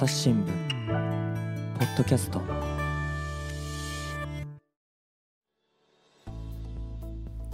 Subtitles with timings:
[0.00, 2.40] 朝日新聞ポッドキャスト。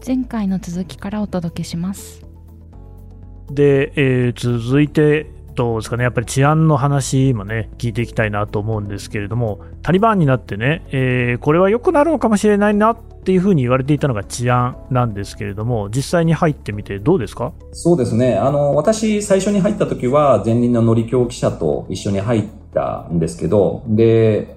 [0.07, 2.25] 前回の続きからお届けします。
[3.51, 12.97] で、えー、続いてどうですかね、やっぱり治安の話もね、聞いていきたいなと思うんですけれども、タリバンになってね、えー、これは良くなるのかもしれないな
[13.27, 17.53] っていうふうに言われていたのが治安なんですけれども、実際に入ってみてどうですか？
[17.73, 18.37] そうですね。
[18.37, 24.57] あの、私、最初に入った時は、前任の乗り京記者と一緒に入ったんですけど、で、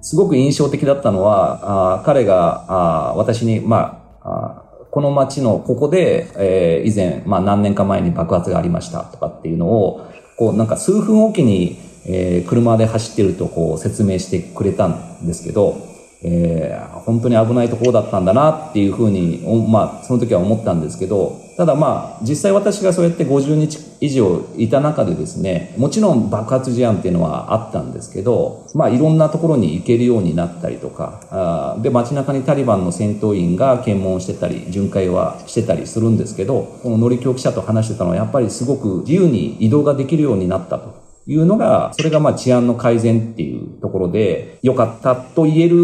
[0.00, 10.06] すごく印象的だったのは、あ彼があ私に、まあ、あこの街のここで、えー、以前、まあ何年か前に爆発がありましたとかっていうのを、
[10.38, 15.92] こうなんか数分おきに、えー、車で走ってるとこう説明してくれたんですけど、
[16.26, 41.03] えー、本当に危ないところだったんだなっていうふうに、まあ、その時は思ったんですけど、ただまあ、実際私がそうやって50日以上いた中でですね、もちろん爆発事案っていうのはあったんですけど、まあ、いろんなところに行けるようになったりとか、あで、街中にタリバンの戦闘員が検問してたり、巡回はしてたりするんですけど、この乗り記者と話してたのは、やっぱりすごく自由に移動ができるようになったと。
[41.26, 45.76] いうのが、それがまあ治安の改善っていうところで、良かったと言える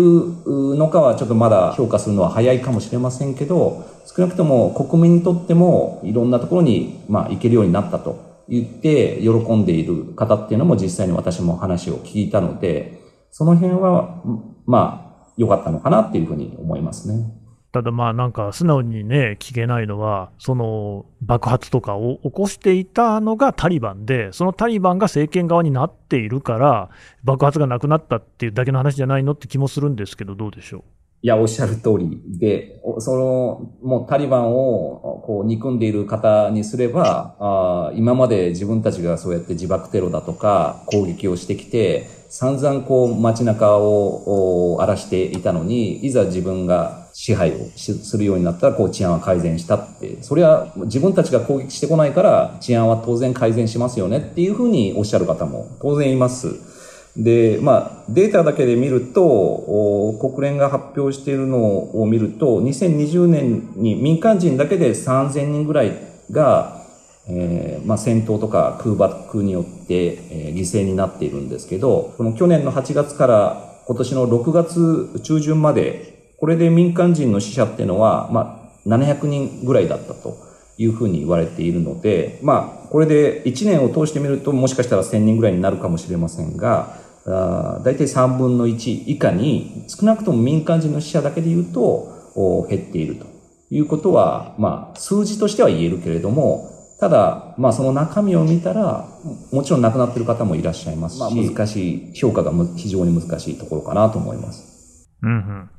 [0.76, 14.22] のかはちょっとまだ評価するのは早いかもしれませんけど、少なくとも国民にとってもいろんなところにまあ行けるようになったと言って喜んでいる方っていうのも実際に私も話を聞いたので、その辺は
[14.66, 17.39] まあ良かったのかなっていうふうに思いますね。
[17.72, 26.90] ただまあなんか素直にね、聞けないのは、その爆発とかを起こしていたのがタリバンで、そのタリバンが政権側になっているから、
[27.22, 30.82] 爆発がなくなったっていうだけの話じゃないのって気もするんですけど、どうでしょう？
[31.22, 56.70] いや、おっしゃる通りで、その、もうタリバンをこう憎んでいる方にすれば、あ今まで自分たちがそうやって自爆テロだとか攻撃をしてきて、散々こう街中を荒らしていたのに、いざ自分が支配をするようになったら、こう治安は改善したって、それは自分たちが攻撃してこないから治安は当然改善しますよねっていうふうにおっしゃる方も当然います。
[57.16, 65.92] で、まあ、データだけで見ると、国連が発表しているのを見ると、2020年に民間人だけで3000人ぐらい
[66.30, 66.80] が、
[67.28, 80.38] えー、まあ、戦闘とか空爆によって、えー、犠牲になっているんですけど、この去年の8月から今年の6月中旬まで、これで民間人の死者っていうのは、まあ、700人ぐらいだったと
[80.78, 86.96] いうふうに言われているので、まあ、これで1年を通してみると、もしかしたら1000人ぐらいになるかもしれませんが、
[87.26, 93.26] だいたい3分の1以下に少なくとも民間人の死者だけで言うと減っていると
[93.70, 99.06] いうことは、まあ、数字としては言えるけれども、ただ、まあ、その中身を見たら、
[99.52, 105.06] もちろん亡くなっている方もいらっしゃいますし、まあ、難しい、評価が非常に難しいところかなと思います。
[105.22, 105.70] うんうん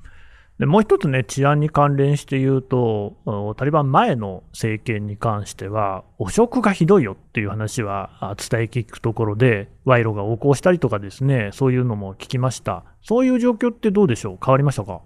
[0.62, 3.16] でもう一つね、治安に関連して言うと、
[3.58, 12.84] タリバン前の政権に関しては、汚職がひどいよっていう話は伝え聞くところで、賄賂が横行したりとかですね、そういうのも聞きました。
[13.02, 14.38] そういう状況ってどうでしょう？
[14.40, 15.02] 変わりましたか？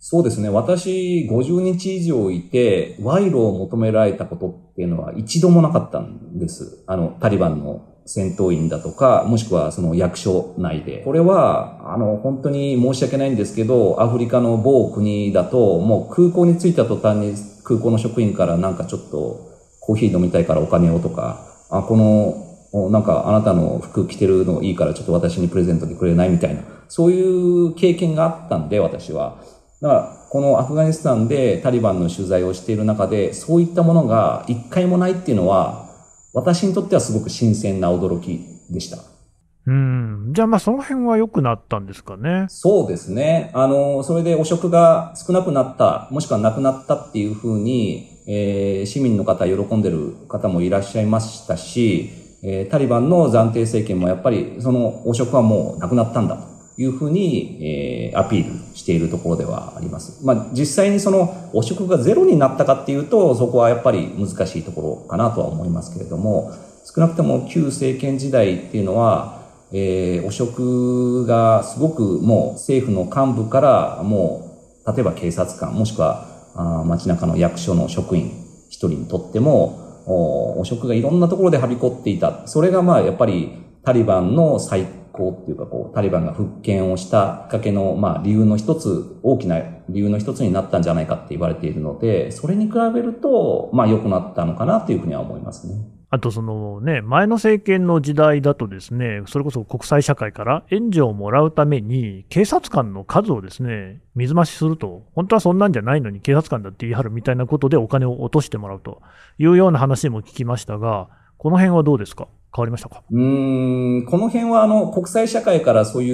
[0.00, 0.48] そうですね。
[0.48, 6.82] 私、50日以上いて、賄賂を求められたことっていうのは一度もなかったんです。
[6.88, 11.02] あの、タリバンの戦闘員だとか、もしくはその役所内で。
[11.04, 29.36] これは、あの、本当に申し訳ないんですけど、アフリカの某国だと、もう空港に着いた途端に空港の職員からなんかちょっとコーヒー飲みたいからお金をとか、あ、この、なんかあなたの服着てるのいいからちょっと私にプレゼントでくれないみたいな、そういう経験があったんで、私は。
[29.80, 35.83] だから、このアフガニスタンでタリバンの取材をしている中で、そういったものが一回もないっていうのは、
[36.34, 38.40] 私にとってはすごく新鮮な驚き
[38.70, 38.98] でした。
[39.66, 40.32] うん。
[40.32, 42.46] じゃあまあその辺は良くなったんですかね。
[42.48, 43.50] そうですね。
[43.54, 52.10] あの、それで汚職が少なくなった、もしくはなくなったっていうふうに、えー、市民の方喜んでる方もいらっしゃいましたし、
[52.42, 56.53] えー、タリバンの暫定政権もやっぱりその汚職はもうなくなったんだと。
[56.76, 60.24] いうふうに、えー、アピールしているところではあります。
[60.24, 66.52] まあ、実際にその汚職がゼロになったかっていうと、そこはやっぱり難しいところかなとは思いますけれども、
[66.84, 69.42] 少なくとも旧政権時代っていうのは、
[69.72, 74.50] えー、汚職がすごくもう政府の幹部からも
[74.84, 78.32] う、例えば警察官、もしくはあ街中の役所の職員
[78.68, 82.46] 一人にとっても、汚職がいろんなところではびこっていた。
[82.46, 83.52] それがまあやっぱり
[83.84, 95.74] タリバンの最こうっていうかこう、タリバンが復権をしたきっかけの、まあ理由の一つ、大きな理由の一つになったんじゃないかって言われているので、それに比べると、まあ良くなったのかなというふうには思いますね。
[96.10, 109.02] あとそのね、前の政権の時代だとですね、それこそ国際社会から援助をもらうために、警察官の数をですね、水増しすると、本当はそんなんじゃないのに警察官だって言い張るみたいなことでお金を落としてもらうと
[109.38, 112.28] いうような話も聞きましたが、この辺はどうですか？
[112.54, 113.02] 変わりましたか？
[113.10, 116.12] うん、この辺はあの、国際社会からそうい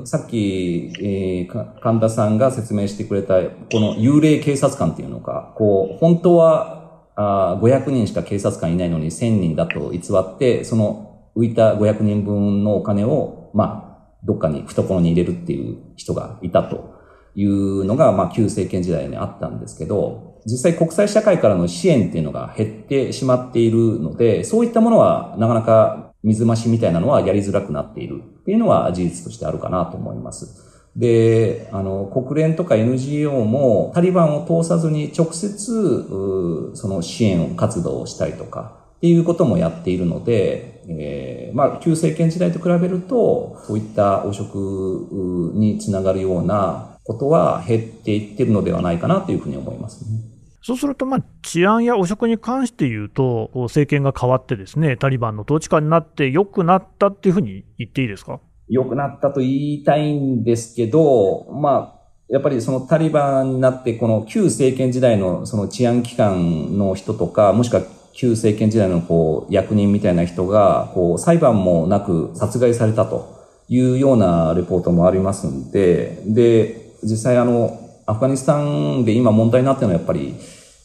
[0.00, 6.78] う、さっき、えー、神田さんが説明してくれた、この幽霊警察官っていうのか、こう、本当は
[7.16, 16.94] あ500人しか警察官いないのに1000人だと偽って、その浮いた500人分のお金を、まあ、どっかに懐に入れるっていう人がいたと
[17.34, 30.66] いうのが、まあ、旧政権時代にあったんですけど、実際国際社会からの支援っていうのが減ってしまっているので、そういったものはなかなか水増しみたいなのはやりづらくなっているっていうのは事実としてあるかなと思います。
[30.96, 50.20] で、あの、国連とか NGO もタリバンを通さずに直接、その支援活動をしたりとか、っていうこともやっているので、えー、まあ、旧政権時代と比べると、そういった汚職につながるようなことは減っていってるのではないかなというふうに思います、ね。
[50.60, 58.40] そうすると、まあ、治安や汚職に関して言うと、政権が変わってですね、タリバンの統治下になって良くなったっていうふうに言っていいですか？
[58.68, 67.82] 良くなったと言いたいんですけど、まあ、やっぱりそのタリバンになって、この旧政権時代のその治安機関の人とか、もしくは
[68.12, 80.34] 旧政権時代のこう役人みたいな人が、こう裁判もなく殺害されたというようなレポートもありますんで、で、実際あの、アフガニスタンで今問題になってるのはやっぱり、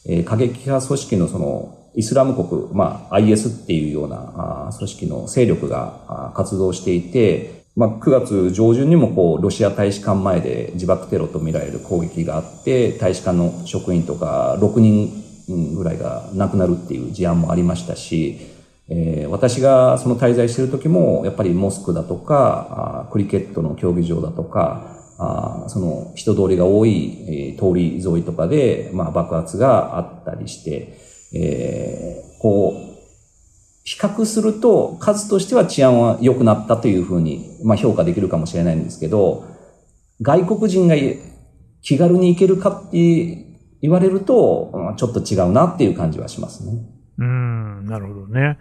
[0.06, 18.38] えー、過激派組織のそのイスラム国、まあ IS っていうような組織の勢力が活動していて、まあ、9月上旬にもこう、ロシア大使館前で自爆テロとみられる攻撃があって、大使館の職員とか6人ぐらいが亡くなるっていう事案もありましたし、
[18.88, 30.98] えー、私がその滞在している時も、やっぱりモスクだとか、クリケットの競技場だとか、あその人通りが多い、えー、通り沿いとかで、まあ、爆発があったりして、
[31.32, 32.94] えー、こう、
[33.84, 39.44] 比較すると数としては治安は良くなったというふうに、まあ、評価できるかもしれないんですけど、
[40.22, 40.94] 外国人が
[41.82, 43.44] 気軽に行けるかって
[43.82, 46.72] 言われると、ちょっと違うなっていう感じはしますね。
[47.18, 48.58] うん、なるほどね。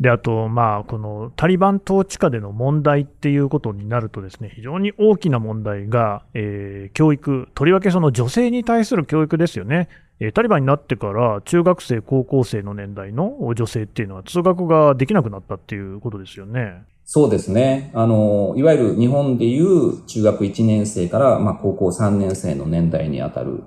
[0.00, 9.88] で、あと、まあ、このタリバン統治下での問題っていうことになるとですね、非常に大きな問題が、えー、教育、とりわけその女性に対する教育ですよね。
[10.22, 16.82] えタリバンになってから中学生、高校生の年代の女性っていうのは通学ができなくなったっていうことですよね。
[17.04, 17.90] そうですね。
[17.94, 23.62] あの、いわゆる日本でいう中学1年生から、まあ、高校3年生の年代にあたる、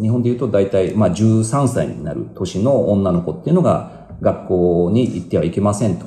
[0.00, 6.06] 日本でいうと大体、まあ、13歳になる年の女の子っていうのが学校に行ってはいけませんと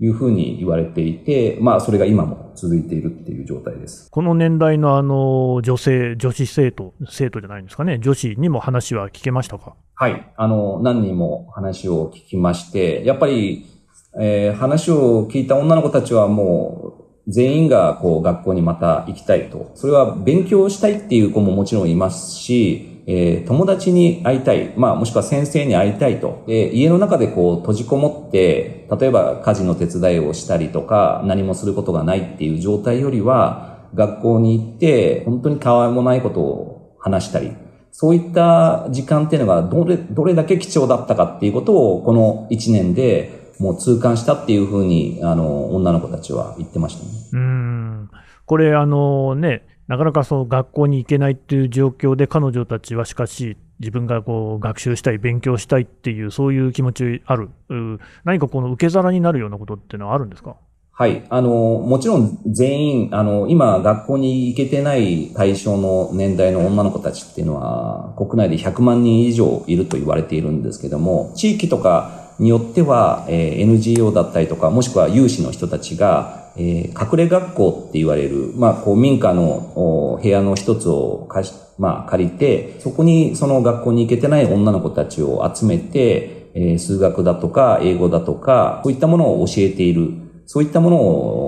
[0.00, 4.08] いうふうに言われていて、まあ、それが今も続いているっていう状態です。
[4.10, 9.74] この年代のあの、女性、女子生徒、生徒じゃないんですかね、女子にも話は聞けましたか？
[9.94, 10.32] はい。
[10.36, 13.66] あの、何人も話を聞きまして、やっぱり、
[14.20, 19.70] えー、話を聞いた女の子たちはもう、全員がこう学校にまた行きたいと。
[19.74, 37.52] それは勉強したいっていう子ももちろんいますし、えー、友達に会いたい、まあもしくは先生に会いたいと、えー、家の中でこう閉じこもって、例えば家事の手伝いをしたりとか、何もすることがないっていう状態よりは、学校に行って、本当にたわいもないことを話したり、
[37.92, 47.10] そういった時間っていうのがどれ、どれだけ貴重だったかっていうことを、この1年でもう痛感したっていうふうに、あの、女の子たちは言ってましたね。
[47.32, 48.10] うん。
[48.46, 57.48] これ、あのね、なかなかその学校に行けないっていう状況で、彼女たちはしかし、自分がこう学習したい、勉強したいっていう、そういう気持ちある、
[58.24, 60.56] 何かこの受け皿になるようなことっていうのはあるんですか？
[60.92, 61.24] はい。
[61.30, 90.10] あの、もちろん全員、あの、今学校に行けてない対象の年代の女の子たちっていうのは、国内で100万人以上いると言われているんですけども、地域とかによっては、えー、NGO だったりとか、もしくは有志の人たちが、えー、隠れ学校って言われる、まあ、こう民家の部屋の一つを貸し、まあ、借りて、そこにその学校に行けてない女の子たちを集めて、えー、数学だとか英語だとか、そういったものを教えている、
[90.46, 90.96] そういったもの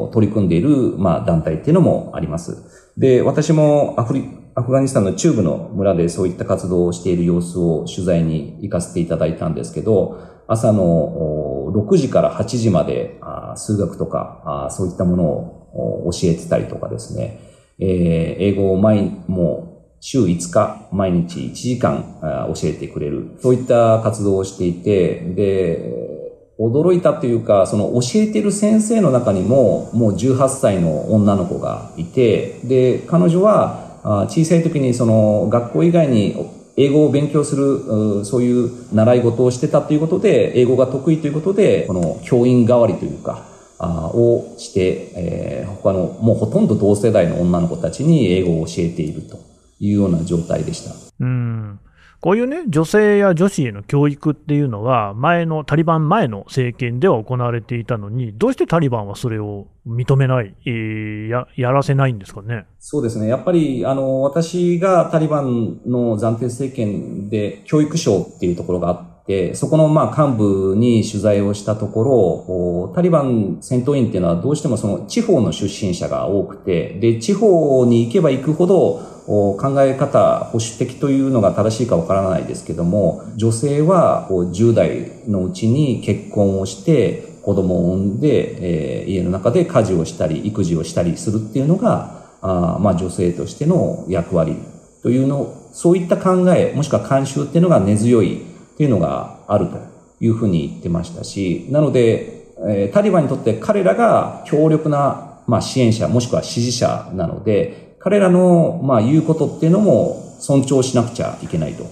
[0.04, 2.92] を取り組んでいる、まあ、団体っていうのもあります。
[2.96, 13.20] で、私もアフリ、アフガニスタンの中部の村でそういった活動をしている様子を取材に行かせていただいたんですけど、朝の6時から8時まで
[13.54, 17.38] 数学とかそういったものを教えてたりとかですね、
[17.78, 22.18] 英語を毎、もう週5日毎日1時間
[22.52, 26.18] 教えてくれる、そういった活動をしていて、で、
[26.58, 36.34] 驚いたというか、その教えてる先生の中にも、もう18歳の女の子がいて、で、彼女は、小さい時にその学校以外に
[36.80, 43.46] 英語を勉強する、そういう習い事をしてたということで、英語が得意ということで、この教員代わりというか、
[43.78, 49.38] あをして、えー、他の、もうほとんど同世代の女の子たちに英語を教えていると
[49.78, 50.94] いうような状態でした。
[51.20, 51.80] うん
[52.20, 62.66] こういうね、女性や女子への教育っていうのは、前の、タリバン前の政権では行われていたのに、どうしてタリバンはそれを認めない、えー、や、やらせないんですかね？
[62.78, 63.26] そうですね。
[63.26, 69.09] やっぱり、あの、私がタリバンの暫定政権で教育省っていうところがあって、
[69.54, 94.56] そこのまあ幹部に取材をしたところ、タリバン戦闘員っていうのはどうしてもその地方の出身者が多くて、で、地方に行けば行くほど、考え方、保守的というのが正しいかわからないですけども、女性は10代のうちに結婚をして子供を産んで、えー、家の中で家事をしたり育児をしたりするっていうのが、あまあ女性としての役割
[95.02, 98.49] というの、そういった考え、もしくは慣習っていうのが根強い
[98.80, 99.76] っていうのがあると
[100.20, 111.84] いうふうに言ってましたし、なので、え、タリバンにとって彼らが強力な、まあ、支援者もしくは支持者なので、彼らの、まあ、言うことっていうのも尊重しなくちゃいけないと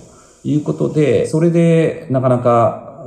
[0.45, 3.05] いうことで、それでなかなか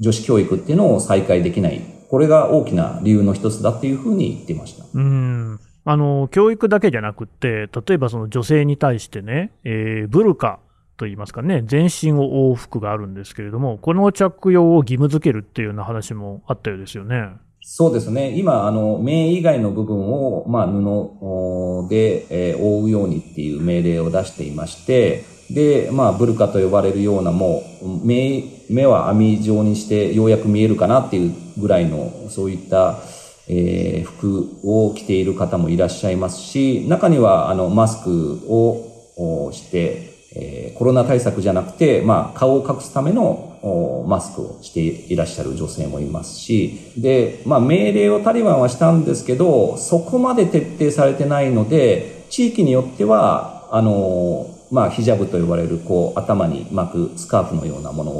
[0.00, 1.80] 女子教育っていうのを再開できない。
[2.10, 4.84] これが大きな理由の一つだっていうふうに言ってました。
[4.94, 10.58] うんあの教育だけじゃなくて、例えばその女性に対してね、えー、ブルカ
[11.02, 17.30] といいますかね、全身を覆う服があるんですけれども、この着用を義務付けるっていうような話もあったようですよね。
[17.60, 18.30] そうですね。
[18.36, 33.00] 今、あの、目以外の部分を、まあ、布で、えー、覆うようにっていう命令を出していまして、で、まあ、ブルカと呼ばれるようなもう、目、目は網状にしてようやく見えるかなっていうぐらいの、そういった、
[33.48, 58.10] えー、服を着ている方もいらっしゃいますし、中には、あの、マスクをして、えー、コロナ対策じゃなくて、まあ、顔を隠すためのマスクをしていらっしゃる女性もいますし、で、まあ、命令をタリバンはしたんですけど、そこまで徹底されてないので、地域によっては、あの、まあ、ヒジャブと呼ばれる、こう、頭に巻くスカーフのようなもの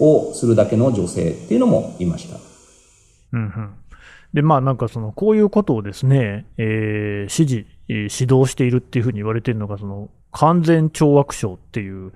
[0.00, 2.38] をするだけの女性っていうのもいました。
[3.32, 3.70] うんうん。
[4.32, 12.12] で、まあ、なんかその、こういうことをですね、えー、指示、指導しているっていうふうに言われてるのが、その、完全懲悪省っていう、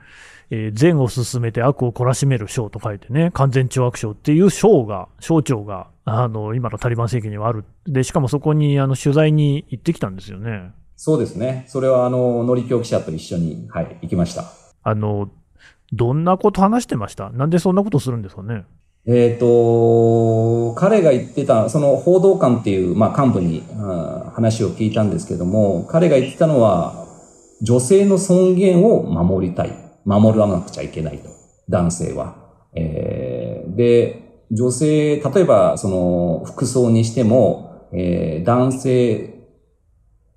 [0.50, 7.64] えー、善を進めて悪を懲らしめる省と書いてね、完全懲悪省っていう省が、省庁が、あの、今のタリバン政権にはある。
[7.86, 10.72] で、しかもそこに、あの、取材に行ってきたんですよね。
[10.96, 11.64] そうですね。
[11.68, 14.44] それは、あの、のりきょう記者と一緒に、はい、行きました。
[14.82, 15.30] あの、
[15.92, 17.30] どんなこと話してました？
[17.30, 18.64] なんでそんなことするんですかね？
[19.06, 27.01] えっ、ー、と、彼が言ってた、その報道官っていう、まあ、幹部に、うん、話を聞いたんですけども、彼が言ってたのは、
[27.62, 29.72] 女性の尊厳を守りたい。
[30.04, 31.28] 守らなくちゃいけないと。
[31.68, 32.34] 男性は。
[32.74, 39.34] えー、で、女性、例えば、その、服装にしても、えー、男性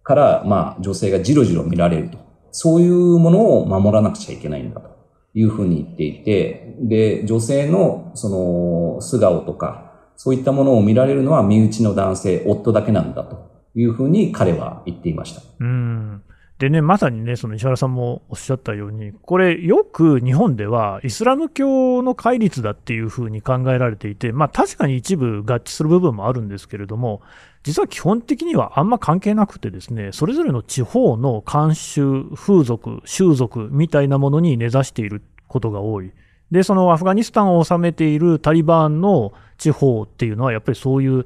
[0.03, 2.20] から、まあ、女性がじろじろ見られると。
[2.51, 4.89] そういうものを守らなくちゃいけないんだと
[5.34, 15.41] いうふうに言っていて、で、女性の、その、素顔とか、そういったものを見られるのは身内の男性、夫だけなんだというふうに彼は言っていました。
[15.60, 16.24] うん。
[16.59, 27.21] でね、まさにね、その石原さんもおっしゃったように、これ、よく日本ではイスラム教の戒律だっていうふうに考えられていて、まあ確かに一部合致する部分もあるんですけれども、
[27.63, 36.13] 実は基本的にはあんま関係なくてですね、それぞれの地方の慣習、風俗、習俗みたいなものに根ざしていることが多い。
[36.51, 41.25] で、そのアフガニスタンを治めているタリバンの地方っていうのは、やっぱりそういう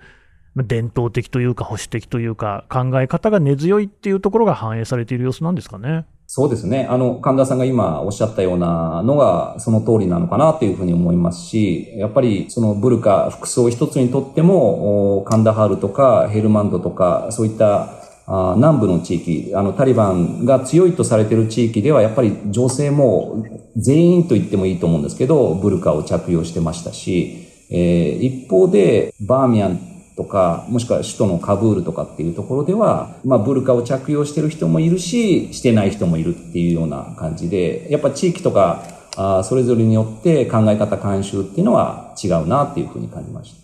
[0.55, 6.05] 伝統的というか保守的というか考え方が根強いっていうところが反映されている様子なんですかね。
[6.31, 6.85] そうですね。
[6.87, 17.95] あの、神田さんが今おっしゃったようなのがその通りなのかなというふうに思いますし、やっぱりそのブルカ、服装一つにとっても、カンダハールとかヘルマンドとか、そういった
[18.27, 23.43] 南部の地域、あの、タリバンが強いとされている地域では、やっぱり女性も
[23.75, 29.79] 全員と言ってもいいと思うんですけど、ブルカを着用してましたし、えー、一方で、バーミヤン
[30.19, 38.83] とか、もしくは首都のカブールとかっていうところでは、まあ、ブルカを着用してる人もいるし、してない人もいるっていうような感じで、やっぱ地域とか、
[39.15, 43.59] あそれぞれによって考え方、慣習っていうのは違うなっていうふうに感じました。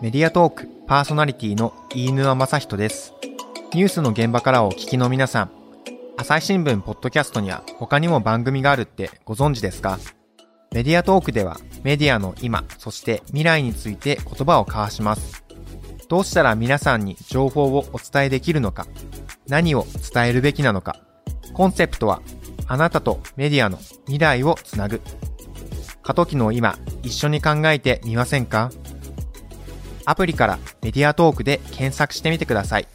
[0.00, 3.14] メディアトークパーソナリティの飯沼正人です。
[3.74, 5.65] ニュースの現場からお聞きの皆さん、
[6.18, 9.98] 朝日新聞ポッドキャストには他にも番組があるってご存知ですか？
[10.72, 15.44] メディアトークではメディアの今、そして未来について言葉を交わします。
[16.08, 18.86] どうしたら皆さんに情報をお伝えできるのか、
[19.46, 20.96] 何を伝えるべきなのか、
[21.52, 22.22] コンセプトは
[22.66, 25.02] あなたとメディアの未来をつなぐ。
[26.02, 28.70] 過渡期の今、一緒に考えてみませんか？
[30.06, 32.88] アプリからメディアトークで検索してみてください。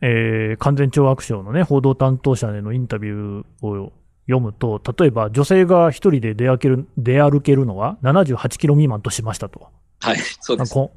[0.00, 3.92] えー完全懲悪省のね、報道担当者へのインタビューを
[4.26, 9.68] 読むと、例えば女性が一人で出歩ける出歩けるのは78キロ未満としましたと。
[10.00, 10.74] はい、そうです。
[10.74, 10.92] こ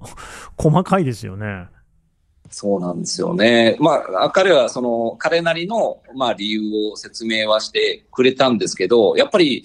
[0.58, 1.68] 細かいですよね。
[2.52, 3.78] そうなんですよね。
[3.80, 9.64] まあ、彼はその、彼なりの、まあ、理由を説明はしてくれたんですけど、やっぱり、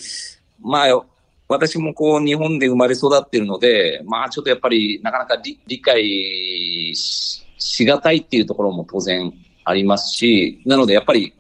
[0.61, 1.05] まあ、
[1.49, 9.33] 私もこう、日本で生まれ育っているので、まあ、ちょっとやっぱり、なかなか理理解ししがたいっていうところも当然
[9.65, 11.35] ありますし、なのでやっぱり、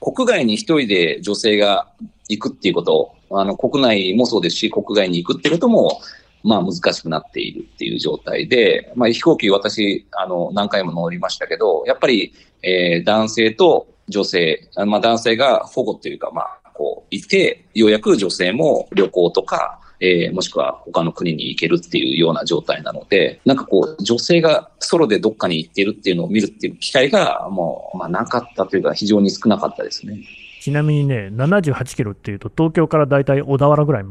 [0.00, 1.88] 国外に一人で女性が
[2.28, 6.00] 行くっていうこと、あの、国内もそうですし、国外に行くってことも、
[6.44, 12.32] まあ難しくなっているっていう状態で、まあ飛行機私、あの、何回も乗りましたけど、やっぱり、
[12.62, 30.18] えー男性と女性、まあ男性が保護っていうか、まあ、こう、いて、ようやく女性も旅行とか、えーもしくは他の国に行けるっていうような状態なので、なんかこう、女性がソロでどっかに行っているっていうのを見るっていう機会が、もう、まあなかったというか、非常に少なかったですね。
[30.60, 34.04] ちなみにね、78キロっていうと、東京からだいたい小田原ぐらい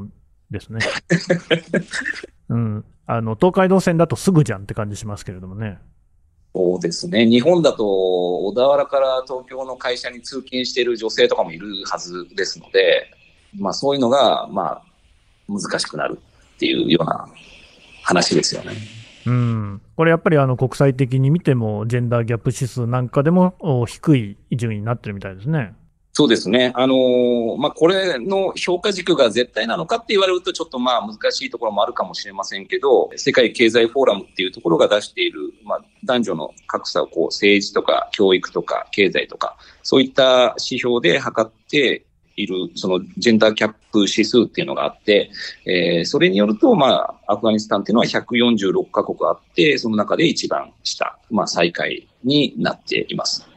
[0.50, 0.80] ですね。
[2.50, 2.86] うん。
[3.08, 5.78] あの、東海道線だとすぐじゃんって感じしますけれどもね。
[6.56, 7.28] そうですね。
[7.28, 7.84] 日本だと、
[8.46, 13.12] 小田原から東京の会社に通勤している女性とかもいるはずですので、
[13.60, 14.84] まあそういうのが、まあ、
[15.48, 16.20] 難しくなる
[16.56, 17.28] っていうような
[18.04, 18.74] 話ですよね。
[19.26, 19.82] うん。
[19.96, 25.74] これやっぱりあの国際的に見ても、ジェンダーギャップ指数なんかでもお低い順位になってるみたいですね。
[26.18, 26.72] そうですね。
[26.76, 45.30] あのーまあ、これの評価軸が絶対なのかって言われるとちょっとまあ難しいところもあるかもしれませんけど、世界経済フォーラムっていうところが出している、まあ、男女の格差をこう政治とか教育とか経済とか、そういった指標で測っている、そのジェンダーキャップ指数っていうのがあって、
[45.66, 53.48] えーそれによると、まあ、アフガニスタンっていうのは146カ国あって、その中で一番下、まあ、最下位になっています。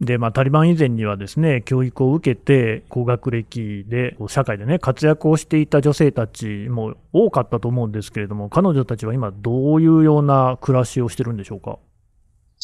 [0.00, 11.78] で、まあ、タリバン以前にはですね、教育を受けて、高学歴で、社会でね、活躍をしていた女性たちも多かったと思うんですけれども、彼女たちは今、どういうような暮らしをしてるんでしょうか？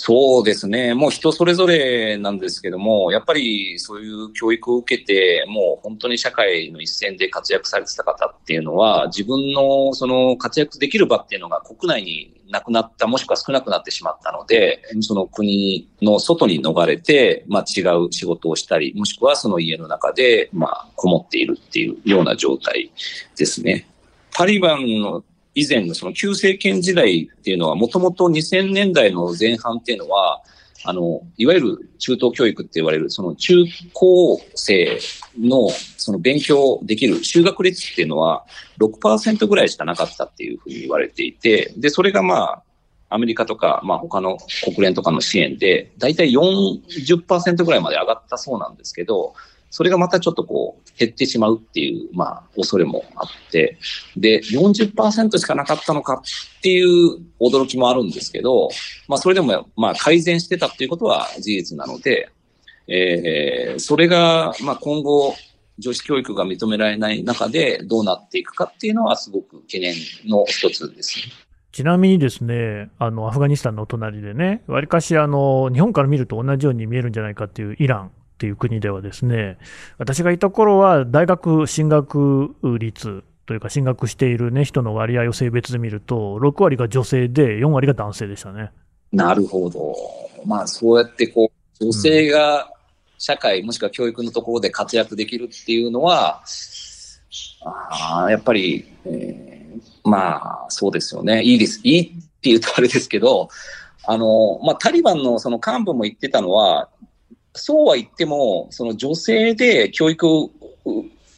[0.03, 0.95] そうですね。
[0.95, 22.91] もう人それぞれなんですけども、やっぱりそういう教育を受けて、もう本当に社会の一線で活躍されてた方っていうのは、自分のその活躍できる場っていうのが国内になくなった、もしくは少なくなってしまったので、その国の外に逃れて、まあ違う仕事をしたり、もしくはその家の中で、まあこもっているっていうような状態
[23.37, 23.87] ですね。
[24.33, 25.23] タリバンの
[25.55, 30.43] 以前のその旧政権時代っていうのは、もともと2000年代の前半っていうのは、
[30.85, 33.55] あの、いわゆる中等教育って言われる、その中
[33.93, 34.99] 高生
[35.39, 38.47] のその勉強できる修学率っていうのは
[38.79, 42.63] 6%ぐらいしかなかったっていうふうに言われていて、で、それがまあ、
[43.11, 49.35] アメリカとか、まあ他の国連とかの支援で、だいたい40%ぐらいまで上がったそうなんですけど、
[49.71, 53.79] それがまたちょっとこう減ってしまうっていう、まあ恐れもあって、
[54.17, 56.23] で、40%しかなかったのか
[56.59, 58.69] っていう驚きもあるんですけど、
[59.09, 62.29] まあそれでもまあ改善してたっていうことは事実なので、
[62.89, 65.35] えーそれがまあ今後
[65.79, 69.95] 女子教育が認められない中でどうなっていくかっていうのはすごく懸念
[70.27, 71.25] の一つですね。
[71.73, 79.59] ちなみにですね、あの、アフガニスタンのお隣でね、わりかし、あの、日本から見ると同じように見えるんじゃないかっていうイランっていう国ではですね、
[79.99, 88.71] 私がいた頃は大学進学率というか進学しているね、人の割合を性別で見ると、6割が女性で4割が男性でしたね。
[89.13, 89.95] なるほど。
[90.47, 92.73] まあそうやってこう、女性が
[93.19, 96.43] 社会もしくは教育のところで活躍できるっていうのは、
[97.63, 99.51] あやっぱり、えー
[100.03, 101.43] まあそうですよね。
[101.43, 101.81] いいです。
[101.85, 103.49] いいって言うとあれですけど、
[104.07, 106.89] あの、まあタリバンのその幹部も言ってたのは、
[107.55, 110.51] そうは言っても、その女性で教育を、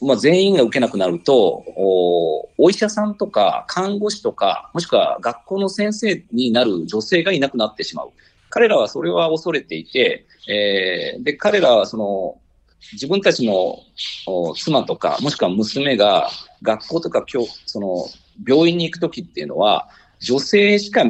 [0.01, 8.11] まあ、全員が受けなくなるとお、お医者さんとか看護師とか、もしくは学校の先生になる女性がいなくなってしまう。
[8.49, 12.37] 彼らはそれは恐れていて、えーで、彼らはその、
[12.91, 13.79] 自分たちの
[14.55, 16.29] 妻とか、もしくは娘が
[16.61, 18.05] 学校とか教その
[18.45, 19.87] 病院に行くときっていうのは、
[20.19, 21.05] 女性しか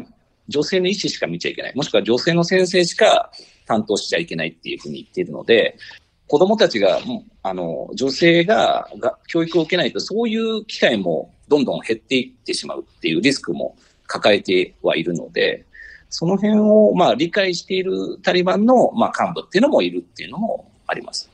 [0.47, 1.75] 女性の意思しか見ちゃいけない。
[1.75, 3.31] もしくは女性の先生しか
[3.73, 5.77] 担当しちゃいけないっていうふうに言っているので、
[6.27, 6.99] 子供たちが、
[7.41, 15.65] あの、女性がが教育を受けないと、そういう機会もどんどん減っていってしまうっていうリスクも抱えてはいるので、
[16.09, 21.29] その辺を、まあ、理解しているタリバンの、まあ、幹部っていうのもいるっていうのもあります。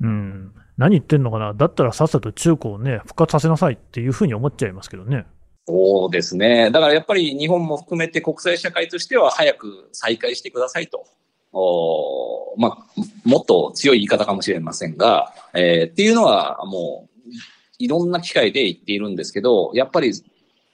[0.00, 0.52] うん。
[0.78, 1.54] 何言ってんのかな？
[1.54, 5.24] だったらさっさと中高をね、復活させなさいっていうふうに思っちゃいますけどね。
[5.68, 6.70] そうですね。
[6.70, 11.06] だからやっぱり日本も含めて国際社会としては早く再開してくださいと。
[11.52, 12.86] おまあ、
[13.24, 17.30] もっと強い言い方かもしれませんが、えー、っていうのはもう
[17.78, 20.12] いろんな機会で言っているんですけど、やっぱり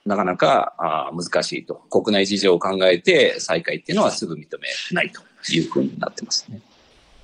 [0.05, 1.75] なかなかあ難しいと。
[1.75, 6.61] 国内事情を考えて再開っていうのはすぐ認めないというふうになってますね。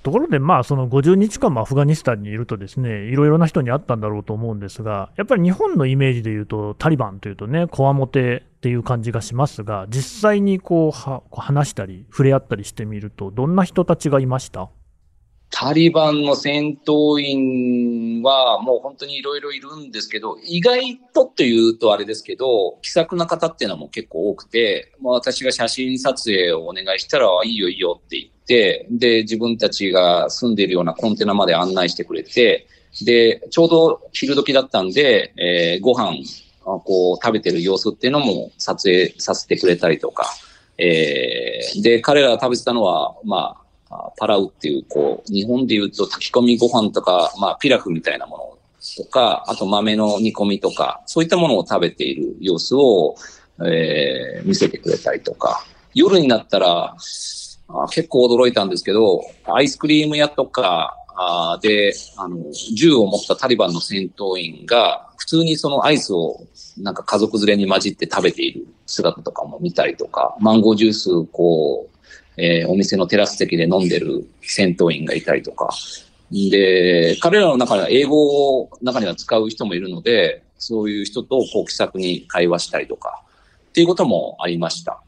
[0.04, 14.70] ところで、まあ、その50日間もアフガニスタンにいるとですね、いろいろな人に会ったんだろうと思うんですが、やっぱり日本のイメージでいうと、タリバンというとね、こわもてっていう感じがしますが、実際にこうは話したり、触れ合ったりしてみると、どんな人たちがいました？
[15.52, 32.68] タリバンの戦闘員はもう本当にいろいろいるんですけど、意外とというとあれですけど、気さくな方っていうのも結構多くて、まあ、私が写真撮影をお願いしたら、いいよいいよって言って、で、自分たちが住んでいるようなコンテナまで案内してくれて、
[33.04, 36.18] で、ちょうど昼時だったんで、えー、ご飯、
[36.64, 40.28] こう食べてる様子っていうのも撮影させてくれたりとか、
[40.78, 43.69] えー、で、彼らが食べてたのは、まあ、
[44.18, 53.16] パラウっていう、こう、日本で言うと炊き込みご飯とか、まあ、ピラフみたいなものとか、あと豆の煮込みとか、そういったものを食べている様子を、
[53.66, 56.96] えー、見せてくれたりとか、夜になったら、
[57.72, 62.38] あ結構驚いたんですけど、アイスクリーム屋とかあで、あの、
[62.74, 66.48] 銃を持ったタリバンの戦闘員が、普通にそのアイスを
[66.78, 71.99] なんか家族連れに混じって食べている姿とかも見たりとか、マンゴージュースこう、
[72.40, 75.70] えー、お店のテラス席で飲んでる戦闘員がいたりとか。
[76.32, 83.24] で、彼らの中では英語を中には使う人もいるので、そういう人とこう気さくに会話したりとか、
[83.70, 85.02] っていうこともありました。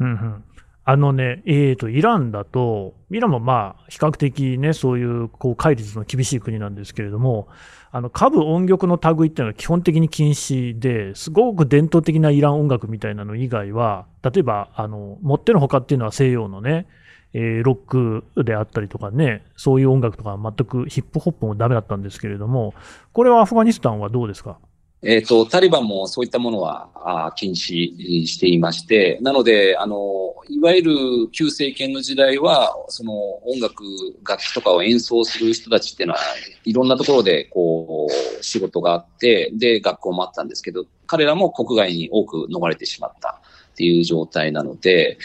[0.00, 0.44] うんうん。
[0.86, 7.48] あのね、えーと、イランだと、イランもまあ、比較的ね、そういう、こう、戒律の厳しい国なんですけれども、
[7.96, 16.88] あの、下部音曲の類っていうのは基本的に禁止で、すごく伝統的なイラン音楽みたいなの以外は、例えば、あの、もってのほかっていうのは西洋のね、
[17.34, 22.74] えー、ロックであったりとかね、そういう音楽とか全くヒップホップもダメだったんですけれども、
[23.12, 24.58] これはアフガニスタンはどうですか？
[25.06, 30.94] えっ、ー、と、タリバンもそういったものはあ禁止していまして、なので、あの、いわゆる
[31.30, 33.12] 旧政権の時代は、その
[33.46, 33.84] 音楽、
[34.26, 36.20] 楽器とかを演奏する人たちっていうのは、
[36.64, 45.18] いろんなところで、こう、仕事があって、で、学校もあったんですけど、彼らも国外に多く逃れてしまったっていう状態なので、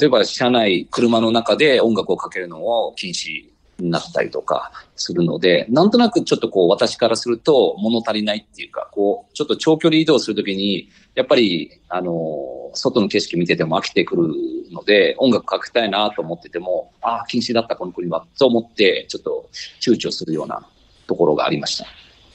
[0.00, 14.34] 例えば車内、車の中で音楽をかけるのを禁止になったりとかするので、なんとなくちょっとこう私からすると物足りないっていうか、こう、ちょっと長距離移動するときに、やっぱり、あの、外の景色見てても飽きてくる
[14.72, 19.48] ので、音楽かけたいなと思ってても、ああ、禁止だったこの国は、と思って、ちょっと
[19.80, 20.66] 躊躇するような
[21.06, 21.86] ところがありました。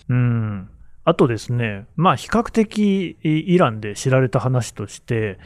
[0.10, 0.70] うん。
[1.04, 5.40] あとですね、まあ比較的イランで知られた話として、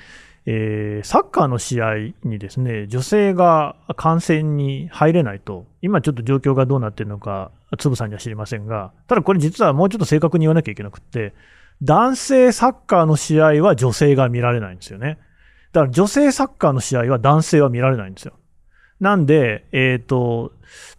[0.47, 11.33] えー、サッカーの試合にですね、女性が観戦に入れないと、今ちょっと状況がどうなってるのか、つぶさんには知りませんが、ただこれ実はもうちょっと正確に言わなきゃいけなくって、
[11.81, 15.17] 男性サッカーの試合は女性が見られないんですよね。
[15.73, 18.33] だから女性サッカーの試合は男性は見られないんですよ。
[18.99, 20.53] なんで、え、ー、と、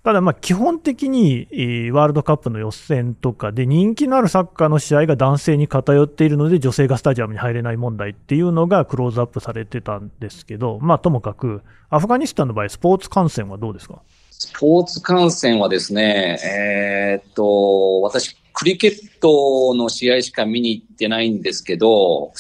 [0.05, 1.49] ただま基本的に、
[1.93, 14.01] ワールドカップの予選とかで人気のあるサッカーの試合が男性に偏っているので女性がスタジアムに入れない問題っていうのがクローズアップされてたんですけど、まあともかく、アフガニスタンの場合、スポーツ観戦はどうですか？
[14.31, 22.33] スポーツ観戦はですね、えー、っと、私、クリケットの試合しか見に行ってないんですけど、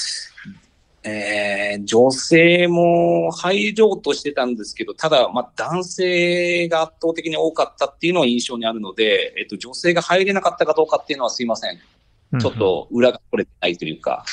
[1.06, 11.78] えー、女性も入ろうとしてたんですけど、ただ、まあ、男性が圧倒的に多かったっていうのは印象にあるので、えっと、女性が入れなかったかどうかっていうのはすいません。
[12.40, 14.24] ちょっと裏が取れてないというか、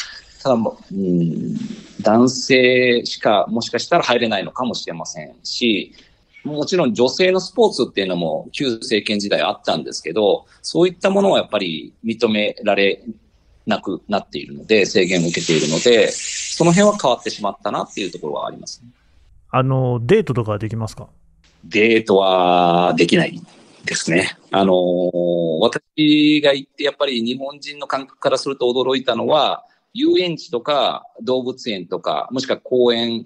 [0.42, 1.56] ただ、うん、
[2.02, 5.94] 男性しかもしかしたら入れないのかもしれませんし、
[6.44, 13.04] もちろん女性のスポーツっていうのも旧政権時代あったんですけど、そういったものはやっぱり認められ
[13.66, 18.90] なくなっているので、制限を受けているので、その辺は変わってしまったなっていうところはあります、ね、
[19.52, 21.08] あの、デートとかできますか？
[21.66, 23.42] デートはできない
[23.86, 24.38] ですね。
[24.52, 24.76] あの
[25.62, 33.26] 私が行ってやっぱり日本人の感覚からすると驚いたのは、遊園地とか動物園とか、もしくは公園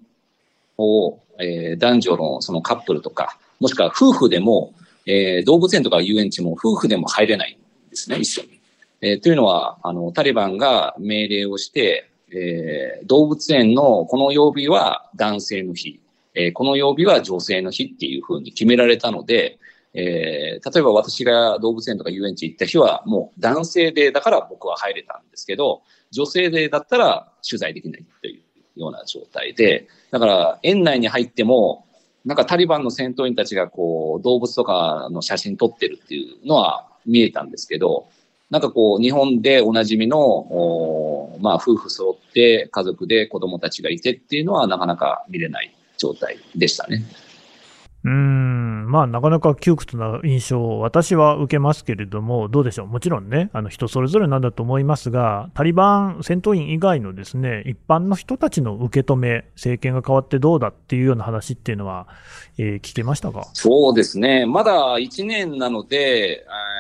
[0.78, 4.74] を、えー、男女のそのカップルとか、もしくは夫婦でも、
[5.06, 8.57] えー、動物園とか遊園地も夫婦でも入れないんですね、一緒に。
[9.02, 16.02] えー、というのは、あの、タリバンが命令をして、えー、動物園のこの曜日は男性の日、
[16.34, 19.60] えー、この曜日は女性の日っていうふうに決められたので、
[19.94, 25.82] えー、例えば私が動物園とか遊園地行った日はもう男性でだから僕は入れたんですけど、
[26.12, 28.44] 女性でだったら取材できないとい
[28.76, 31.88] うような状態で、だから園内に入っても、
[32.26, 38.08] なんかタリバンの戦闘員たちがこう動物とかの写真撮ってるっていうのは見えたんですけど、
[38.50, 47.04] なんかこう日本でおなじみの、まあ夫婦揃って家族で子供たちがいてっていうのはなかなか見れない状態でしたね。
[48.04, 62.08] うん、まあ、なかなか窮屈な印象を私は受けますけれども、どうでしょう、もちろんね、あの人それぞれなんだと思いますが、タリバン戦闘員以外のですね一般の人たちの受け止め、政権が変わってどうだっていうような話っていうのは、
[62.58, 63.50] えー、聞けましたか？
[63.54, 66.77] そうですね、まだ1年なので、えー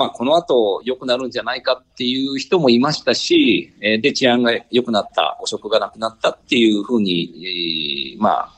[0.00, 8.52] まあ、この後良くなるんじゃないかっていう人もいましたし、え、で、治安が良くなった、汚職がなくなったっていうふうに、えー、まあ、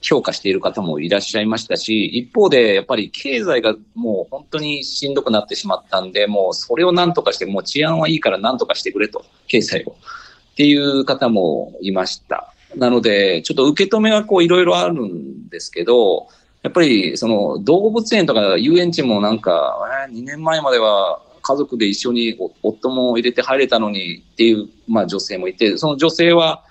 [0.00, 9.90] 評価している方もいらっしゃいましたし、一方でやっぱり経済がもう本当にしんどくなってしまったんで、もうそれを何とかして、もう治安はいいから何とかしてくれと、経済を。
[9.90, 12.54] っていう方もいました。
[12.74, 16.28] なので、ちょっと受け止めはこういろいろあるんですけど、
[16.62, 26.62] やっぱりその動物園とか遊園地もなんか、えー、2年前までは家族で一緒に夫も入れて入れたのにっていう、まあ女性もいて、その女性は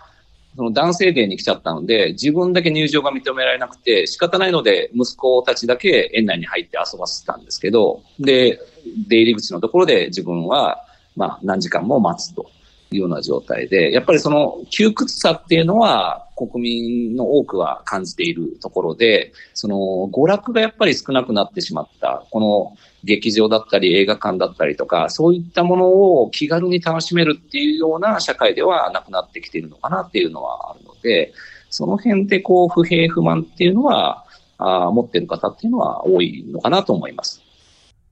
[0.58, 8.60] その男性デーに来ちゃったので、自分だけ入場が認められなくて、仕方ないので、息子たちだけ園内に入って遊ばせたんですけど、で、
[9.08, 10.84] 出入り口のところで自分は、
[11.16, 12.50] まあ、何時間も待つと。
[12.92, 31.34] いうような状態で、やっぱりその窮屈さっていうのは、国民の多くは感じているところで、その娯楽がやっぱり少なくなってしまった、この劇場だったり映画館だったりとか、そういったものを気軽に楽しめるっていうような社会ではなくなってきているのかなっていうのはあるので、
[31.70, 34.24] その辺でこう不平不満っていうのは、
[34.60, 37.42] あ持ってる方っていうのは多いのかなと思います。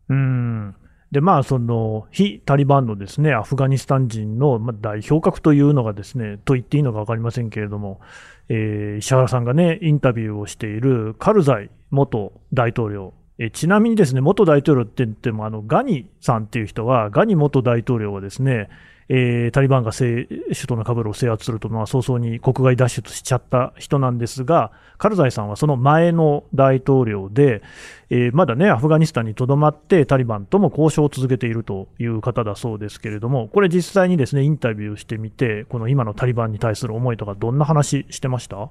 [0.09, 0.75] うん
[1.11, 8.01] でまあ、その非タリバンのですねアフガニスタン人の代表格というのがですねと言っていいのか分かりませんけれども、
[8.49, 13.13] えー、石原さんがねインタビューをしているカルザイ元大統領。
[13.37, 18.69] えちなみにですね、元大統領って言っても、あの、ガニさんっていう人は、ガニ元大統領はですね、
[19.07, 20.27] えー、タリバンが首
[20.67, 27.61] 都のカブールを制圧すると、まあ、早々に国外脱出しちゃった人なんですが、カルザイさんはその前の大統領で、
[28.09, 38.69] えー、まだね、アフガニスタンにとどまって、タリバンとも交渉を続けているという方だそうですけれども、これ実際にですね、インタビューしてみて、この今のタリバンに対する思いとか、どんな話してました？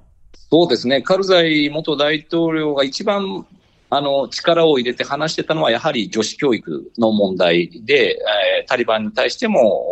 [0.51, 3.47] そうですね、カルザイ元大統領が一番
[3.90, 8.18] あの、力を入れて話してたのは、やはり女子教育の問題で、
[8.61, 9.87] えー、タリバンに対しても、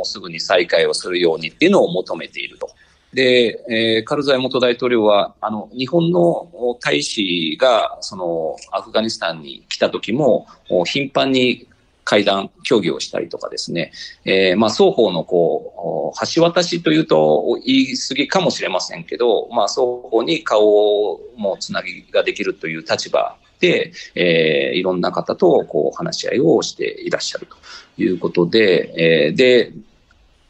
[0.00, 2.70] もうすぐに再開をするようにっていうのを求めていると。
[3.12, 6.48] で、えー、カルザイ元大統領は、あの、日本の
[6.80, 10.46] 大使が、その、アフガニスタンに来た時も、
[10.86, 11.66] 頻繁に
[12.04, 13.92] 会談、協議をしたりとかですね、
[14.24, 29.72] えー、まあ、双方のこう、橋渡しというと言い過ぎかもしれませんけど、まあ、双方に顔もうつなぎができるという立場で、えー、いろんな方とこう話し合いをしていらっしゃるということで、えー、で、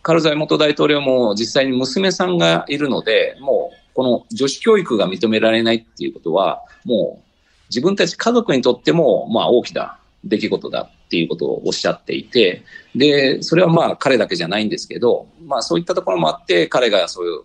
[0.02, 7.30] カルザイ元大統領も実際に娘さんがいるので、もうこの女子教育が認められないっていうことは、もう
[7.68, 17.40] 自分たち家族にとっても、まあ大きな出来事だっていうことをおっしゃっていて、で、それはまあ彼だけじゃないんですけど、まあそういったところもあって、彼がそういう、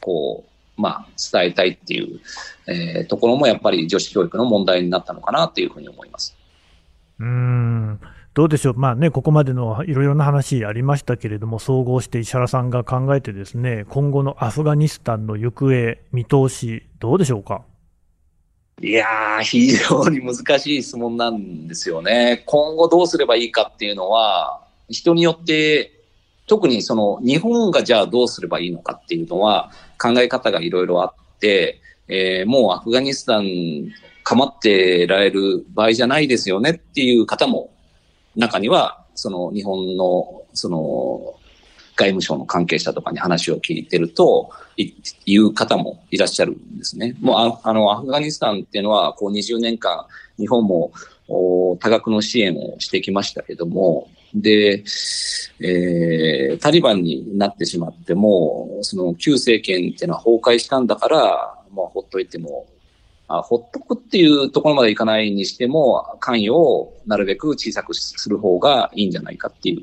[0.00, 0.44] こ
[0.76, 2.20] う、まあ伝えたいっていう、
[2.66, 6.36] えー、ところもやっぱり女子教育の問題になったのかなっていうふうに思います。
[7.20, 8.00] うん
[8.34, 17.62] どうでしょう、まあね、ここまでのいろいろな話ありましたけれども、総合して石原さんが考えて、ですね今後のアフガニスタンの行方、見通し、どうでしょうか？
[18.82, 22.42] いやー、非常に難しい質問なんですよね。
[22.46, 25.92] 今後どうすればいいかっていうのは、人によって、
[26.46, 33.92] 特にその日本がじゃあどうすればいいのかっていうのは考え方がいろいろあって、えー、もうアフガニスタン
[34.24, 37.70] 構ってられる場合じゃないですよねっていう方も
[38.36, 41.34] 中には、その日本の、その
[41.96, 44.50] 外務省の関係者とかに話を聞いてると、
[45.24, 47.16] 言う方もいらっしゃるんですね。
[47.20, 50.06] もうあの、アフガニスタンっていうのは、こう20年間、
[50.38, 50.92] 日本も
[51.28, 54.82] 多額の支援をしてきましたけども、で、
[55.60, 62.66] えー、タリバンになってしまっても、その旧政権っていうのは崩壊したんだから、もうほっといても、
[63.28, 69.82] あほっとくっていうところまでいかないにしても、関与をなるべく小さくする方がいいんじゃないかっていう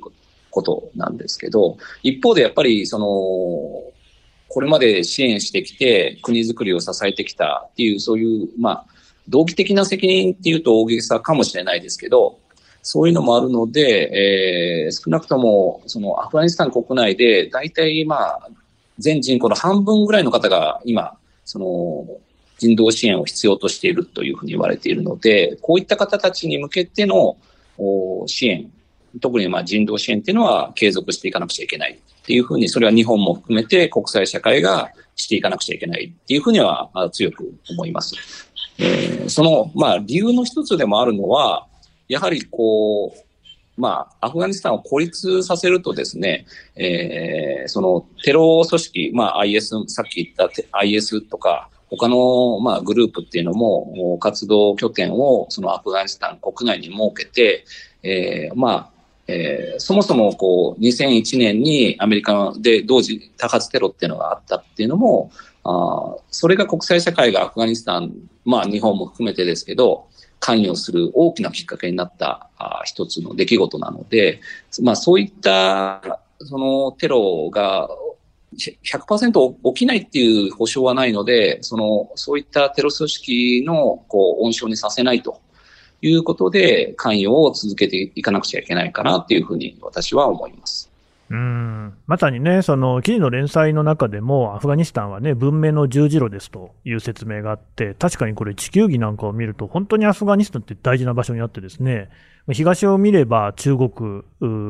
[0.51, 3.05] ことなんですけど、一方でやっぱりその、
[4.47, 8.85] これまで支援してきて国づくりを支えてきたっていう、そういう、まあ、
[9.27, 12.39] 同期的な責任っていうと大げさかもしれないですけど、
[12.83, 18.49] そういうのもあるので、えー、少なくとも、そのアフガニスタン国内で、大体まあ、
[18.97, 22.07] 全人口の半分ぐらいの方が今、その、
[22.61, 27.35] 人道支援を必要としているというふうに言われているので、こういった方たちに向けての
[28.27, 28.71] 支援、
[29.19, 38.13] 特にまあ人道支援っていうのは継続していかなくちゃいけないっていうふうに、それは日本も含めて国際社会がしていかなくちゃいけないっていうふうには強く思います。
[38.77, 41.65] えー、その、まあ理由の一つでもあるのは、
[42.07, 43.23] やはりこう、
[43.81, 46.45] まあ、アフガニスタンを孤立させるとですね、
[46.75, 57.65] えー、そのテロ組織、まあ IS、さっき言った IS とか、他の、まあ、グループっていうのも、活動拠点をそのアフガニスタン国内に設けて、
[58.01, 58.91] えー、まあ、
[59.27, 65.31] えー、そもそもこう2001年にアメリカで同時多発テロっていうのがあったっていうのも、
[65.63, 68.13] あそれが国際社会がアフガニスタン、
[68.45, 70.07] まあ日本も含めてですけど、
[70.39, 74.41] 関与する大きなきっかけになったあ一つの出来事なので、
[74.81, 77.89] まあそういったそのテロが
[78.57, 85.41] 100%起きないっていう保証はないので、その、そういったテロ組織の、こう、温床にさせないと
[86.01, 90.90] いうことで、関与を続けていかなくちゃいけないかなっていうふうに私は思います。
[91.31, 102.09] うんまさにね、その記事の連載の中でも、アフガニスタンはね、文明の十字路ですという説明があって、確かにこれ、地球儀なんかを見ると、本当にアフガニスタンって大事な場所にあってですね、
[102.51, 104.23] 東を見れば中国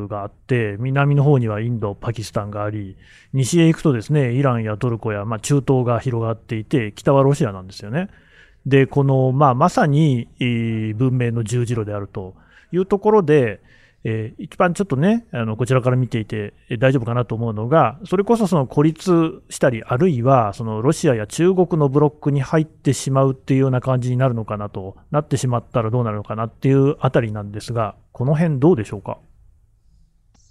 [0.07, 2.95] があって、南の方にはインド、パキスタンがあり、
[3.33, 8.09] 西へ行くとですね、イランやトルコや、まあ、中東が広がっていて、北はロシアなんですよね。
[8.67, 10.27] で、この、まあ、まさに
[10.95, 12.35] 文明の十字路であると
[12.71, 13.61] いうところで、
[14.03, 29.19] えー、一番ちょっとね、あの、こちらから見ていて大丈夫かなと思うのが、それこそその孤立したり、あるいはそのロシアや中国のブロックに入ってしまうっていうような感じになるのかなと、なってしまったらどうなるのかなっていうあたりなんですが、この辺どうでしょうか？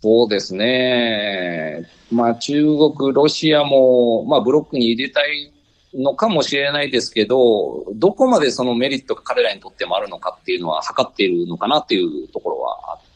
[0.03, 1.89] そうですね。
[2.13, 2.65] まあ中
[2.97, 5.53] 国、ロシアも、まあブロックに入れたい
[5.93, 13.10] のかもしれないですけど、どこまでそのメリットが彼らにとってもあるのかっていうのは測っているのかなっていうところはあって、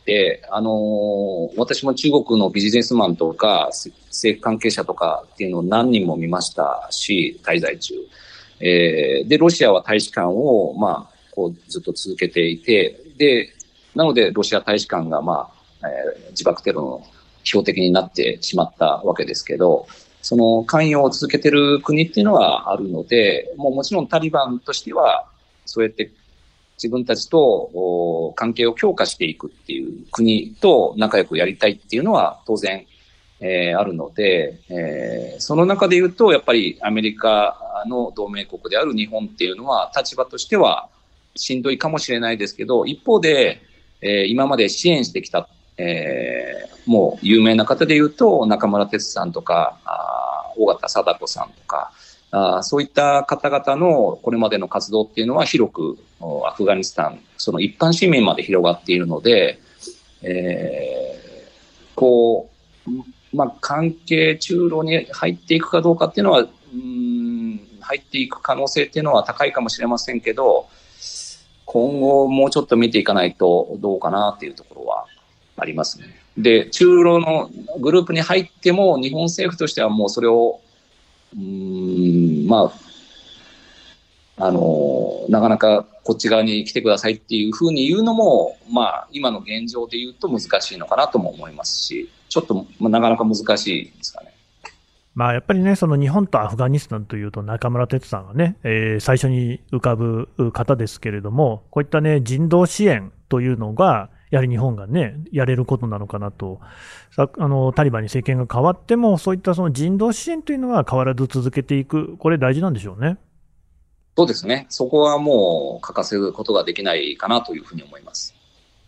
[0.51, 3.71] あのー、私も中国のビジネスマンとか
[4.09, 7.95] 政府関係者とかっていうのを何人も見ましたし、滞在中。
[8.61, 13.51] えー、で、ロシアは大使館を、まあ、こうずっと続けていて、で、
[13.95, 15.51] なのでロシア大使館が、ま
[15.83, 17.07] あ、えー、自爆テロの
[17.45, 19.87] 標的になってしまったわけですけど、
[20.23, 25.27] その関与を続けてる国っていうのはあるので、もうもちろんタリバンとしては、
[25.67, 26.11] そうやって
[26.77, 32.87] 自分たちと関係を強化していくっていう国と仲良くやりたいっていうのは当然、
[33.41, 40.89] えー、あるので、えー、その中で言うと、やっぱりアメリカの同盟国である日本っていうのは立場としては
[41.37, 43.63] しんどいかもしれないですけど、一方で、
[44.01, 49.79] えー、今まで支援してきた、えー、もう有名な方で言うと、中村哲さんとか、
[50.57, 51.93] 尾形貞子さんとか、
[52.37, 59.61] あそういった方々のこれまでの活動っていうのは広くアフガニスタン、その一般市民まで広がっているので、
[60.23, 62.51] えー、こ
[62.88, 70.66] う、まあ、関係中路に入っていくかどうかっていうのは、うん、入っていく可能性っていうのは高いかもしれませんけど、
[71.66, 75.07] 今後もうちょっと見ていかないとどうかなっていうところは
[75.57, 76.07] ありますね。
[76.37, 77.49] で、中路の
[77.81, 80.61] グループに入っても、日本政府としてはもうそれを、
[81.37, 82.73] うん、ま
[84.38, 94.35] あ、あの、なかなかこっち側に来てくださいっていうふうに言うのも、まあ、今の現状で言うと難しいのかなとも思いますし、ちょっと、まあ、なかなか難しいですかね。
[95.14, 106.61] まあ、やっぱりね、その日本とアフガニスタンというと、中村哲さんがね、えー、最初に浮かぶ方ですけれども、こういったね、人道支援というのが、やはり日本がね、やれることなのかなと、
[107.11, 113.18] さあのタリバンに政権が変わっても、そういったその人道支援というのは変わらず続けていく、これ、大事なんでしょうね。
[114.16, 118.35] そうですね、そこはもう欠かせることができないかなというふうに思います。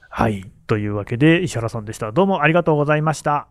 [0.09, 0.51] はい。
[0.67, 2.13] というわけで、石原さんでした。
[2.13, 3.49] どうもありがとうございました。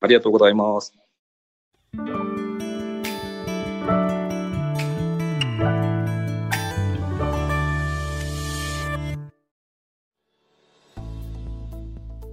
[0.00, 0.92] ありがとうございます。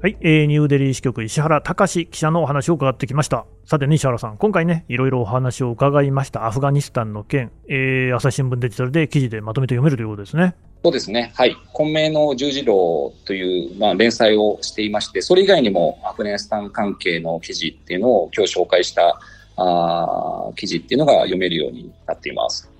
[0.04, 3.46] はい、えー、ニューデリー支局石原隆記者のお話を伺ってきました。
[3.64, 10.56] さてね、石原さん、今回ね、いろいろお話を伺いましたアフガニスタンの件、えー、朝日新聞デジタルで記事でまとめて読めるということですね。
[10.84, 11.32] そうですね。
[11.36, 11.56] はい。
[11.72, 19.18] 混迷の十字路という、まあ、連載をしていまして、それ以外にもアフガニスタン関係の記事っていうのを今日紹介した
[19.56, 22.73] あ記事っていうのが読めるようになっています。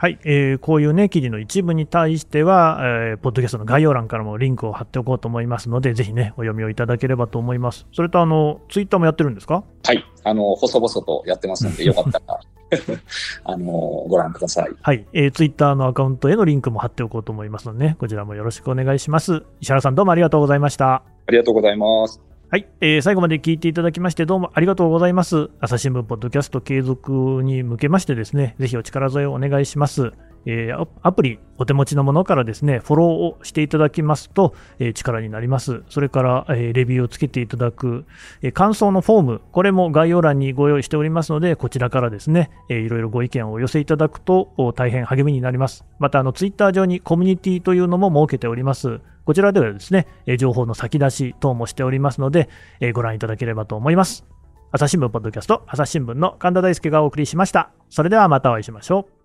[0.00, 7.86] はい、えー、こういうね、記事の一部に対しては、えー、ポッドキャストの概要欄からもリンクを貼っておこうと思いますので、ぜひね、お読みをいただければと思います。
[7.92, 9.62] それと、あの、ツイッターもやってるんですか？
[9.84, 12.40] はい、あの、細々とやってますので、 よかったら
[13.44, 13.66] あの、
[14.08, 14.70] ご覧ください。
[14.80, 19.42] はい、えー、ツイッターのアカウントへのリンクも貼っておこうと思いますので、ね、こちらもよろしくお願いします。
[19.60, 20.94] 石原さん、どうもありがとうございました。
[20.94, 22.29] ありがとうございます。
[22.52, 25.50] はい、えー、最後まで聞いていただきましてどうもありがとうございます。
[25.60, 30.14] 朝日新聞ポッドキャスト継続に向けましてですね、ぜひお力添えをお願いします。
[30.46, 35.84] えー、アプリお手持ちのものからですね、フォローをしていただきますと、えー、力になります。
[35.90, 38.04] それから、えー、レビューをつけていただく、
[38.42, 45.84] え感想のフォーム、これも概要欄にご用意しておりますので、こちらからですね、えいろいろご意見をお寄せいただくと大変励みになります。
[46.00, 49.00] また、あの、ツイッター上にコミュニティというのも設けております。
[49.30, 50.08] こちらではですね、
[50.40, 52.48] 情報の先出し等もしておりますので、
[52.94, 54.26] ご覧いただければと思います。
[54.72, 57.70] 朝日新聞ポッドキャスト、朝日新聞の神田大輔がお送りしました。
[57.90, 59.19] それではまたお会いしましょう。